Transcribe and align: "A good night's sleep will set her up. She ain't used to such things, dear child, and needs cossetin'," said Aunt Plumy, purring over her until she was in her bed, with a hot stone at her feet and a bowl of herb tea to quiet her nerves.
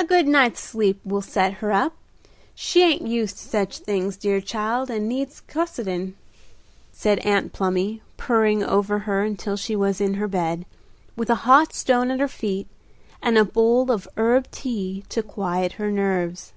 "A 0.00 0.04
good 0.06 0.26
night's 0.26 0.60
sleep 0.62 0.98
will 1.04 1.20
set 1.20 1.52
her 1.60 1.70
up. 1.70 1.92
She 2.54 2.82
ain't 2.82 3.06
used 3.06 3.36
to 3.36 3.42
such 3.46 3.80
things, 3.80 4.16
dear 4.16 4.40
child, 4.40 4.88
and 4.88 5.06
needs 5.06 5.42
cossetin'," 5.46 6.14
said 6.90 7.18
Aunt 7.18 7.52
Plumy, 7.52 8.00
purring 8.16 8.64
over 8.64 9.00
her 9.00 9.20
until 9.24 9.58
she 9.58 9.76
was 9.76 10.00
in 10.00 10.14
her 10.14 10.26
bed, 10.26 10.64
with 11.16 11.28
a 11.28 11.34
hot 11.44 11.74
stone 11.74 12.10
at 12.10 12.18
her 12.20 12.28
feet 12.28 12.66
and 13.22 13.36
a 13.36 13.44
bowl 13.44 13.90
of 13.92 14.08
herb 14.16 14.50
tea 14.50 15.04
to 15.10 15.22
quiet 15.22 15.72
her 15.74 15.90
nerves. 15.90 16.54